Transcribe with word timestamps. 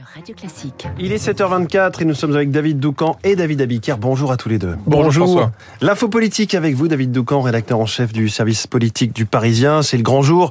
sur 0.00 0.06
Radio 0.14 0.34
Classique. 0.34 0.88
Il 0.98 1.12
est 1.12 1.22
7h24 1.22 2.00
et 2.00 2.04
nous 2.04 2.14
sommes 2.14 2.34
avec 2.34 2.50
David 2.50 2.78
Doucan 2.78 3.18
et 3.22 3.36
David 3.36 3.60
Abiker. 3.60 3.96
Bonjour 3.98 4.32
à 4.32 4.38
tous 4.38 4.48
les 4.48 4.58
deux. 4.58 4.76
Bonjour, 4.86 5.26
François. 5.26 5.52
L'info 5.82 6.08
politique 6.08 6.54
avec 6.54 6.74
vous, 6.74 6.88
David 6.88 7.12
Doucan, 7.12 7.42
rédacteur 7.42 7.78
en 7.78 7.86
chef 7.86 8.12
du 8.12 8.28
service 8.30 8.66
politique 8.66 9.12
du 9.12 9.26
Parisien. 9.26 9.82
C'est 9.82 9.98
le 9.98 10.02
grand 10.02 10.22
jour. 10.22 10.50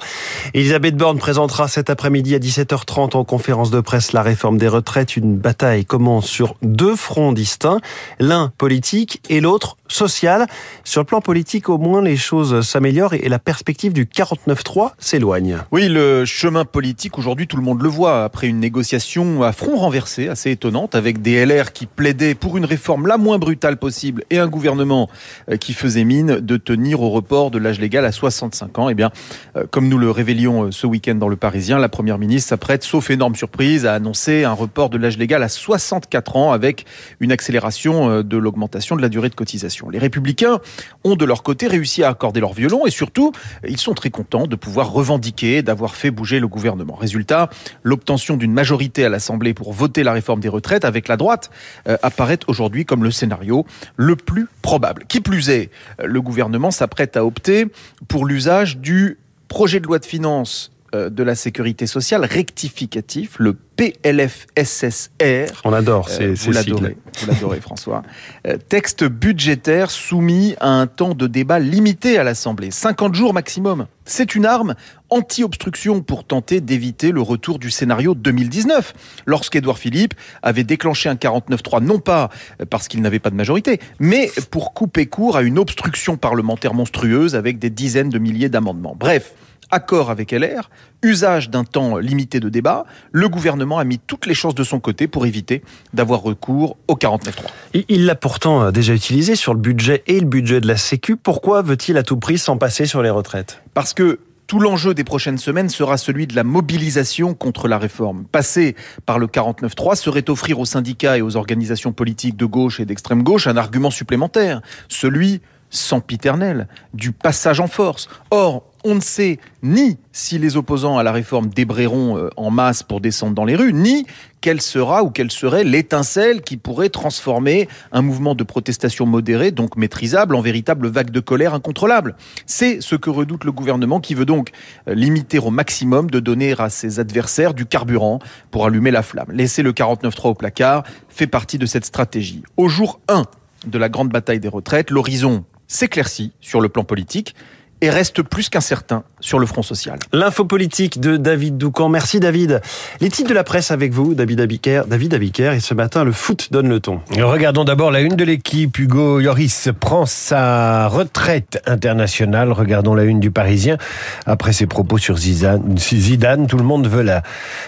Elisabeth 0.54 0.96
Borne 0.96 1.18
présentera 1.18 1.68
cet 1.68 1.90
après-midi 1.90 2.36
à 2.36 2.40
17h30 2.40 3.18
en 3.18 3.24
conférence 3.24 3.72
de 3.72 3.80
presse 3.82 4.14
la 4.14 4.22
réforme 4.22 4.58
des 4.58 4.68
retraites. 4.68 5.16
Une 5.18 5.38
bataille 5.38 5.86
commence 5.86 6.28
sur 6.28 6.56
deux 6.62 6.96
fronts 6.96 7.32
distincts. 7.32 7.80
L'un 8.20 8.52
politique 8.58 9.22
et 9.30 9.42
l'autre 9.42 9.78
social. 9.90 10.48
Sur 10.84 11.02
le 11.02 11.06
plan 11.06 11.22
politique, 11.22 11.70
au 11.70 11.78
moins, 11.78 12.02
les 12.02 12.18
choses 12.18 12.62
s'améliorent 12.62 13.14
et 13.14 13.28
la 13.28 13.40
perspective 13.40 13.94
du 13.94 14.06
49-3 14.06 14.92
s'éloigne. 14.98 15.58
Oui, 15.72 15.90
le 15.90 16.26
chemin 16.26 16.66
politique, 16.66 17.18
aujourd'hui, 17.18 17.48
tout 17.48 17.58
le 17.58 17.64
monde 17.64 17.82
le 17.82 17.90
voit. 17.90 18.24
Après 18.24 18.48
une 18.48 18.60
négociation 18.60 19.44
à 19.44 19.52
front 19.52 19.76
renversé, 19.76 20.28
assez 20.28 20.52
étonnante, 20.52 20.96
avec 20.96 21.22
des 21.22 21.46
LR 21.46 21.74
qui 21.74 21.86
plaidaient 21.86 22.36
pour 22.36 22.58
une 22.58 22.66
réforme 22.66 23.08
la 23.08 23.18
moins 23.18 23.38
brutale 23.38 23.78
possible 23.78 24.24
et 24.30 24.40
un 24.40 24.48
gouvernement 24.48 25.10
euh, 25.50 25.58
qui 25.58 25.74
faisait 25.74 26.04
mine 26.04 26.40
de 26.40 26.58
tenir 26.58 27.02
au 27.02 27.10
report 27.10 27.52
de 27.52 27.58
l'âge 27.58 27.80
légal 27.80 28.06
à 28.06 28.12
65 28.12 28.80
ans. 28.80 28.90
Eh 28.90 28.94
bien, 28.94 29.12
euh, 29.56 29.66
comme 29.70 29.88
nous 29.88 29.98
le 29.98 30.12
révélions 30.12 30.66
euh, 30.66 30.72
ce 30.72 30.88
week-end 30.88 31.16
dans 31.16 31.28
le 31.28 31.36
Parisien, 31.36 31.80
la 31.80 31.90
Première 31.90 32.18
ministre 32.18 32.50
s'apprête, 32.50 32.84
sauf 32.84 33.10
énorme 33.10 33.36
surprise, 33.36 33.86
à 33.86 33.94
annoncer 33.94 34.44
un 34.44 34.54
report 34.54 34.90
de 34.90 34.98
l'âge 34.98 35.18
légal 35.18 35.44
à 35.44 35.50
64 35.50 36.36
ans 36.36 36.52
avec 36.52 36.86
une 37.20 37.32
accélération 37.32 38.22
de 38.22 38.38
l'augmentation 38.38 38.96
de 38.96 39.02
la 39.02 39.10
durée 39.10 39.30
de 39.30 39.36
cotisation. 39.36 39.79
Les 39.88 40.00
républicains 40.00 40.60
ont 41.04 41.16
de 41.16 41.24
leur 41.24 41.44
côté 41.44 41.68
réussi 41.68 42.04
à 42.04 42.10
accorder 42.10 42.42
leur 42.42 42.54
violon 42.54 42.86
et 42.86 42.92
surtout, 42.92 43.32
ils 43.68 43.78
sont 43.78 43.94
très 43.94 44.10
contents 44.10 44.48
de 44.48 44.56
pouvoir 44.56 44.92
revendiquer, 44.92 45.62
d'avoir 45.62 45.96
fait 45.96 46.12
bouger 46.12 46.40
le 46.40 46.48
gouvernement. 46.48 46.96
Résultat, 46.96 47.50
l'obtention 47.84 48.36
d'une 48.36 48.52
majorité 48.52 49.06
à 49.06 49.10
l'Assemblée 49.10 49.54
pour 49.54 49.72
voter 49.72 50.04
la 50.04 50.12
réforme 50.12 50.40
des 50.40 50.50
retraites 50.50 50.84
avec 50.84 51.08
la 51.08 51.16
droite 51.16 51.52
euh, 51.88 51.98
apparaît 52.04 52.40
aujourd'hui 52.48 52.84
comme 52.84 53.04
le 53.04 53.12
scénario 53.12 53.66
le 53.96 54.16
plus 54.16 54.48
probable. 54.62 55.06
Qui 55.08 55.22
plus 55.22 55.50
est, 55.50 55.70
le 56.04 56.22
gouvernement 56.22 56.72
s'apprête 56.72 57.16
à 57.16 57.26
opter 57.26 57.68
pour 58.08 58.26
l'usage 58.26 58.78
du 58.78 59.18
projet 59.48 59.80
de 59.80 59.86
loi 59.86 60.00
de 60.00 60.06
finances 60.06 60.72
euh, 60.96 61.10
de 61.10 61.22
la 61.22 61.36
sécurité 61.36 61.86
sociale 61.86 62.26
rectificatif, 62.26 63.38
PLFSSR. 63.80 65.62
On 65.64 65.72
adore, 65.72 66.10
c'est 66.10 66.26
euh, 66.26 66.34
Vous 66.36 66.52
l'adorez, 66.52 66.98
vous 67.18 67.28
l'adorez 67.28 67.62
François. 67.62 68.02
Euh, 68.46 68.58
texte 68.58 69.06
budgétaire 69.06 69.90
soumis 69.90 70.56
à 70.60 70.68
un 70.68 70.86
temps 70.86 71.14
de 71.14 71.28
débat 71.28 71.60
limité 71.60 72.18
à 72.18 72.26
l'Assemblée, 72.26 72.72
50 72.72 73.16
jours 73.16 73.34
maximum. 73.34 73.88
C'est 74.04 74.36
une 74.36 74.46
arme 74.46 74.76
anti-obstruction 75.10 76.02
pour 76.02 76.26
tenter 76.26 76.60
d'éviter 76.60 77.14
le 77.14 77.22
retour 77.22 77.58
du 77.58 77.72
scénario 77.72 78.16
2019, 78.16 78.94
lorsqu'Édouard 79.26 79.78
Philippe 79.78 80.14
avait 80.44 80.66
déclenché 80.66 81.08
un 81.08 81.16
49-3, 81.16 81.82
non 81.82 82.00
pas 82.00 82.30
parce 82.70 82.90
qu'il 82.90 83.02
n'avait 83.02 83.20
pas 83.20 83.30
de 83.30 83.36
majorité, 83.36 83.80
mais 84.00 84.30
pour 84.52 84.74
couper 84.74 85.06
court 85.06 85.38
à 85.38 85.42
une 85.42 85.58
obstruction 85.58 86.18
parlementaire 86.18 86.74
monstrueuse 86.74 87.34
avec 87.34 87.60
des 87.60 87.70
dizaines 87.70 88.10
de 88.10 88.20
milliers 88.20 88.50
d'amendements. 88.50 88.98
Bref, 89.00 89.34
accord 89.72 90.10
avec 90.10 90.32
LR, 90.32 90.70
usage 91.04 91.50
d'un 91.50 91.64
temps 91.64 91.98
limité 91.98 92.40
de 92.40 92.50
débat, 92.50 92.86
le 93.12 93.30
gouvernement 93.30 93.80
a 93.80 93.84
mis 93.84 94.00
toutes 94.00 94.26
les 94.26 94.34
chances 94.34 94.56
de 94.56 94.64
son 94.64 94.80
côté 94.80 95.08
pour 95.08 95.26
éviter 95.26 95.64
d'avoir 95.94 96.22
recours 96.22 96.78
au 96.88 96.96
49.3. 96.96 97.84
Il 97.88 98.06
l'a 98.06 98.16
pourtant 98.16 98.64
euh, 98.64 98.72
déjà 98.72 98.94
utilisé 98.94 99.36
sur 99.36 99.54
le 99.54 99.60
budget 99.60 100.04
et 100.08 100.20
le 100.20 100.26
budget 100.26 100.62
de 100.62 100.68
la 100.68 100.78
Sécu. 100.78 101.16
Pourquoi 101.16 101.62
veut-il 101.62 101.98
à 101.98 102.04
tout 102.04 102.18
prix 102.18 102.38
s'en 102.38 102.58
passer 102.58 102.86
sur 102.86 103.02
les 103.02 103.10
retraites? 103.10 103.62
Parce 103.74 103.94
que 103.94 104.20
tout 104.50 104.60
l'enjeu 104.60 104.96
des 104.96 105.04
prochaines 105.04 105.38
semaines 105.38 105.70
sera 105.70 105.98
celui 105.98 106.26
de 106.26 106.36
la 106.36 106.44
mobilisation 106.44 107.36
contre 107.36 107.68
la 107.68 107.78
réforme. 107.78 108.26
Passer 108.26 108.76
par 109.06 109.20
le 109.20 109.28
49.3 109.28 109.96
serait 109.96 110.28
offrir 110.28 110.60
aux 110.60 110.66
syndicats 110.66 111.20
et 111.20 111.22
aux 111.22 111.36
organisations 111.36 111.94
politiques 111.94 112.36
de 112.36 112.46
gauche 112.46 112.80
et 112.80 112.86
d'extrême 112.86 113.22
gauche 113.22 113.46
un 113.46 113.58
argument 113.58 113.92
supplémentaire, 113.92 114.62
celui 114.88 115.42
sempiternel 115.70 116.68
du 116.96 117.12
passage 117.12 117.60
en 117.60 117.68
force. 117.68 118.10
Or, 118.32 118.64
on 118.84 118.96
ne 118.96 119.02
sait 119.02 119.40
ni 119.62 119.98
si 120.12 120.38
les 120.38 120.58
opposants 120.58 120.98
à 120.98 121.04
la 121.04 121.12
réforme 121.12 121.48
débrayeront 121.48 122.18
euh, 122.18 122.30
en 122.38 122.52
masse 122.52 122.84
pour 122.84 123.02
descendre 123.02 123.34
dans 123.34 123.46
les 123.46 123.56
rues, 123.56 123.74
ni 123.74 124.06
quelle 124.42 124.62
sera 124.62 125.04
ou 125.04 125.10
quelle 125.10 125.32
serait 125.32 125.64
l'étincelle 125.64 126.42
qui 126.42 126.58
pourrait 126.58 126.90
transformer 126.90 127.68
un 127.92 128.02
mouvement 128.02 128.36
de 128.36 128.44
protestation 128.44 129.06
modéré, 129.06 129.52
donc 129.52 129.76
maîtrisable, 129.76 130.36
en 130.36 130.42
véritable 130.42 130.88
vague 130.88 131.12
de 131.12 131.20
colère 131.20 131.54
incontrôlable. 131.54 132.16
C'est 132.46 132.82
ce 132.82 132.96
que 132.96 133.10
redoute 133.10 133.44
le 133.44 133.52
gouvernement 133.52 134.00
qui 134.00 134.14
veut 134.14 134.26
donc 134.26 134.52
euh, 134.88 134.94
limiter 134.94 135.40
au 135.40 135.50
maximum 135.50 136.10
de 136.10 136.20
donner 136.20 136.56
à 136.58 136.70
ses 136.70 137.00
adversaires 137.00 137.54
du 137.54 137.66
carburant 137.66 138.20
pour 138.52 138.66
allumer 138.66 138.92
la 138.92 139.04
flamme. 139.04 139.32
Laisser 139.32 139.64
le 139.64 139.74
49-3 139.74 140.30
au 140.30 140.34
placard 140.36 140.84
fait 141.10 141.28
partie 141.28 141.58
de 141.58 141.66
cette 141.66 141.86
stratégie. 141.86 142.44
Au 142.58 142.68
jour 142.68 143.00
1 143.08 143.24
de 143.68 143.78
la 143.78 143.90
grande 143.90 144.10
bataille 144.10 144.40
des 144.40 144.48
retraites, 144.48 144.90
l'horizon 144.90 145.44
s'éclaircit 145.68 146.34
sur 146.40 146.62
le 146.62 146.70
plan 146.70 146.84
politique 146.84 147.36
et 147.82 147.90
reste 147.90 148.22
plus 148.22 148.50
qu'incertain 148.50 149.04
sur 149.20 149.40
le 149.40 149.46
front 149.46 149.62
social. 149.62 149.98
L'info 150.14 150.46
politique 150.46 151.00
de 151.00 151.18
David 151.18 151.58
Doucan. 151.58 151.90
Merci 151.90 152.20
David. 152.20 152.62
Les 153.02 153.10
titres 153.10 153.30
de 153.30 153.34
la 153.34 153.44
presse 153.44 153.72
avec 153.72 153.92
vous, 153.94 154.14
David 154.14 154.42
Abiker. 154.42 154.84
David 154.88 155.14
Abiker, 155.14 155.54
et 155.54 155.60
ce 155.60 155.74
matin, 155.74 156.04
le 156.04 156.12
foot 156.12 156.50
donne 156.52 156.70
le 156.70 156.80
ton. 156.80 157.02
Regardons 157.18 157.64
d'abord 157.64 157.92
la 157.92 158.02
une 158.02 158.16
de 158.16 158.24
l'équipe. 158.24 158.78
Hugo 158.78 159.20
Lloris 159.20 159.70
prend 159.80 160.06
sa 160.06 160.88
retraite 160.88 161.62
internationale. 161.66 162.52
Regardons 162.52 162.96
la 162.96 163.04
une 163.04 163.20
du 163.20 163.32
Parisien. 163.32 163.78
Après 164.26 164.54
ses 164.54 164.68
propos 164.68 164.98
sur 164.98 165.18
Zidane, 165.18 165.78
Zidane 165.78 166.48
tout 166.48 166.58
le 166.58 166.64
monde 166.64 166.88
veut, 166.88 167.02
la, 167.02 167.24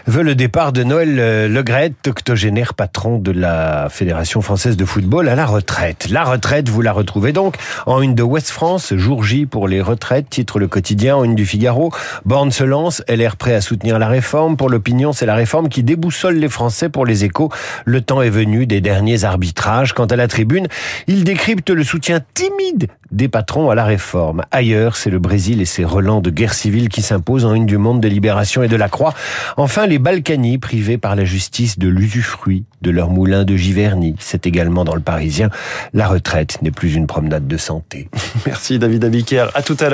veut 0.08 0.24
le 0.24 0.36
départ 0.36 0.72
de 0.74 0.84
Noël 0.84 1.52
Legret, 1.52 1.94
octogénaire 2.08 2.74
patron 2.74 3.18
de 3.18 3.32
la 3.32 3.88
Fédération 3.90 4.42
française 4.42 4.78
de 4.78 4.86
football, 4.86 5.30
à 5.30 5.36
la 5.36 5.46
retraite. 5.46 6.08
La 6.10 6.24
retraite, 6.24 6.70
vous 6.70 6.82
la 6.82 6.94
retrouvez 6.94 7.34
donc 7.34 7.56
en 7.86 8.02
une 8.02 8.16
de 8.16 8.24
West 8.24 8.50
France, 8.50 8.94
jour 8.96 9.24
J 9.24 9.46
pour 9.46 9.68
les 9.68 9.82
retraites, 9.82 10.01
titre 10.30 10.60
le 10.60 10.68
quotidien 10.68 11.16
en 11.16 11.24
une 11.24 11.36
du 11.36 11.46
Figaro. 11.46 11.92
Borne 12.26 12.52
se 12.52 12.64
lance, 12.64 13.04
elle 13.08 13.22
est 13.22 13.36
prêt 13.36 13.54
à 13.54 13.62
soutenir 13.62 14.00
la 14.00 14.08
réforme. 14.08 14.58
Pour 14.58 14.70
l'opinion, 14.70 15.14
c'est 15.14 15.26
la 15.26 15.36
réforme 15.36 15.70
qui 15.70 15.84
déboussole 15.84 16.36
les 16.36 16.50
Français 16.50 16.90
pour 16.90 17.06
les 17.06 17.24
échos. 17.24 17.50
Le 17.86 18.02
temps 18.02 18.22
est 18.22 18.30
venu 18.30 18.66
des 18.66 18.82
derniers 18.82 19.24
arbitrages. 19.24 19.94
Quant 19.94 20.06
à 20.06 20.16
la 20.16 20.28
tribune, 20.28 20.68
il 21.08 21.24
décrypte 21.24 21.70
le 21.70 21.84
soutien 21.84 22.20
timide 22.34 22.88
des 23.12 23.28
patrons 23.28 23.70
à 23.70 23.76
la 23.76 23.84
réforme. 23.84 24.44
Ailleurs, 24.52 24.96
c'est 24.96 25.10
le 25.10 25.20
Brésil 25.20 25.62
et 25.62 25.66
ses 25.66 25.84
relents 25.84 26.22
de 26.22 26.30
guerre 26.30 26.54
civile 26.54 26.90
qui 26.90 27.02
s'imposent 27.02 27.46
en 27.46 27.54
une 27.54 27.66
du 27.66 27.78
monde 27.78 28.02
de 28.02 28.08
Libération 28.08 28.64
et 28.64 28.68
de 28.68 28.76
la 28.76 28.90
Croix. 28.90 29.14
Enfin, 29.58 29.86
les 29.86 30.00
Balkany, 30.00 30.58
privés 30.58 30.98
par 30.98 31.16
la 31.16 31.26
justice 31.26 31.78
de 31.78 31.88
l'usufruit 31.88 32.66
de 32.82 32.90
leur 32.90 33.10
moulin 33.10 33.44
de 33.44 33.56
Giverny. 33.56 34.16
C'est 34.20 34.48
également 34.48 34.84
dans 34.84 34.96
le 34.96 35.02
Parisien. 35.02 35.50
La 35.94 36.08
retraite 36.08 36.60
n'est 36.62 36.72
plus 36.72 36.96
une 36.96 37.08
promenade 37.08 37.48
de 37.48 37.58
santé. 37.58 38.10
Merci 38.46 38.80
David 38.80 39.04
Abiker. 39.04 39.48
À 39.54 39.62
tout 39.62 39.78
à 39.80 39.90
l'heure. 39.90 39.91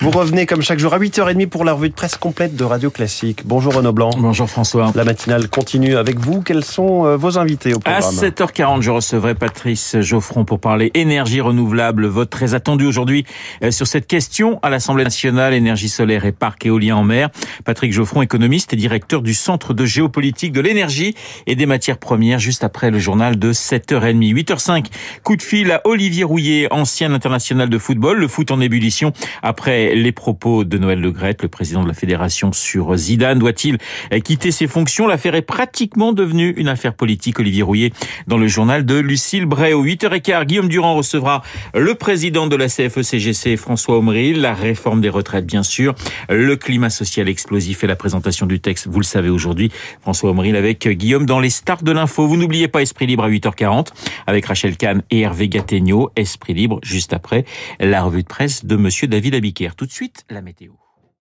Vous 0.00 0.10
revenez 0.10 0.46
comme 0.46 0.62
chaque 0.62 0.78
jour 0.78 0.92
à 0.92 0.98
8h30 0.98 1.46
pour 1.46 1.64
la 1.64 1.72
revue 1.72 1.88
de 1.88 1.94
presse 1.94 2.16
complète 2.16 2.56
de 2.56 2.64
Radio 2.64 2.90
Classique. 2.90 3.42
Bonjour 3.46 3.74
Renaud 3.74 3.92
Blanc. 3.92 4.10
Bonjour 4.18 4.48
François. 4.48 4.92
La 4.94 5.04
matinale 5.04 5.48
continue 5.48 5.96
avec 5.96 6.18
vous. 6.18 6.42
Quels 6.42 6.64
sont 6.64 7.06
euh, 7.06 7.16
vos 7.16 7.38
invités 7.38 7.72
au 7.74 7.78
programme 7.78 8.02
À 8.02 8.10
7h40, 8.10 8.82
je 8.82 8.90
recevrai 8.90 9.34
Patrice 9.34 10.00
Geoffron 10.00 10.44
pour 10.44 10.60
parler 10.60 10.90
énergie 10.94 11.40
renouvelable. 11.40 12.06
Vote 12.06 12.28
très 12.28 12.54
attendu 12.54 12.86
aujourd'hui 12.86 13.24
euh, 13.62 13.70
sur 13.70 13.86
cette 13.86 14.06
question 14.06 14.58
à 14.62 14.70
l'Assemblée 14.70 15.04
nationale, 15.04 15.54
énergie 15.54 15.88
solaire 15.88 16.24
et 16.24 16.32
parc 16.32 16.66
éolien 16.66 16.96
en 16.96 17.04
mer. 17.04 17.30
Patrick 17.64 17.92
Geoffron, 17.92 18.22
économiste 18.22 18.72
et 18.72 18.76
directeur 18.76 19.22
du 19.22 19.34
Centre 19.34 19.74
de 19.74 19.84
géopolitique 19.84 20.52
de 20.52 20.60
l'énergie 20.60 21.14
et 21.46 21.54
des 21.54 21.66
matières 21.66 21.98
premières, 21.98 22.38
juste 22.38 22.64
après 22.64 22.90
le 22.90 22.98
journal 22.98 23.38
de 23.38 23.52
7h30. 23.52 24.34
8h05, 24.34 24.86
coup 25.22 25.36
de 25.36 25.42
fil 25.42 25.72
à 25.72 25.80
Olivier 25.84 26.24
Rouillet, 26.24 26.68
ancien 26.70 27.12
international 27.14 27.68
de 27.68 27.78
football. 27.78 28.18
Le 28.18 28.28
foot 28.28 28.50
en 28.50 28.60
ébullition 28.60 29.12
après 29.42 29.94
les 29.94 30.12
propos 30.12 30.64
de 30.64 30.78
Noël 30.78 31.00
Legrette, 31.00 31.42
le 31.42 31.48
président 31.48 31.82
de 31.82 31.88
la 31.88 31.94
fédération 31.94 32.52
sur 32.52 32.96
Zidane. 32.96 33.38
Doit-il 33.38 33.78
quitter 34.24 34.50
ses 34.50 34.66
fonctions? 34.66 35.06
L'affaire 35.06 35.34
est 35.34 35.42
pratiquement 35.42 36.12
devenue 36.12 36.54
une 36.56 36.68
affaire 36.68 36.94
politique. 36.94 37.38
Olivier 37.38 37.62
Rouillet 37.62 37.92
dans 38.26 38.38
le 38.38 38.48
journal 38.48 38.84
de 38.84 38.96
Lucille 38.96 39.46
Bray. 39.46 39.72
Au 39.72 39.84
8h15, 39.84 40.46
Guillaume 40.46 40.68
Durand 40.68 40.94
recevra 40.94 41.42
le 41.74 41.94
président 41.94 42.46
de 42.46 42.56
la 42.56 42.66
CFE-CGC, 42.66 43.56
François 43.56 43.98
Omril, 43.98 44.40
la 44.40 44.54
réforme 44.54 45.00
des 45.00 45.08
retraites, 45.08 45.46
bien 45.46 45.62
sûr, 45.62 45.94
le 46.28 46.56
climat 46.56 46.90
social 46.90 47.28
explosif 47.28 47.84
et 47.84 47.86
la 47.86 47.96
présentation 47.96 48.46
du 48.46 48.60
texte, 48.60 48.88
vous 48.88 49.00
le 49.00 49.04
savez 49.04 49.28
aujourd'hui, 49.28 49.70
François 50.00 50.30
Omril 50.30 50.56
avec 50.56 50.86
Guillaume 50.88 51.26
dans 51.26 51.40
les 51.40 51.50
stars 51.50 51.82
de 51.82 51.92
l'info. 51.92 52.26
Vous 52.26 52.36
n'oubliez 52.36 52.68
pas 52.68 52.82
Esprit 52.82 53.06
Libre 53.06 53.24
à 53.24 53.30
8h40 53.30 53.88
avec 54.26 54.46
Rachel 54.46 54.76
Kahn 54.76 55.02
et 55.10 55.20
Hervé 55.20 55.48
Gattegno. 55.48 56.10
Esprit 56.16 56.54
Libre 56.54 56.80
juste 56.82 57.12
après 57.12 57.44
la 57.78 58.02
revue 58.02 58.22
de 58.22 58.28
presse 58.28 58.64
de 58.64 58.76
Monsieur 58.76 59.06
David 59.20 59.34
Abiker. 59.34 59.76
Tout 59.76 59.84
de 59.84 59.90
suite, 59.90 60.24
la 60.30 60.40
météo. 60.40 60.72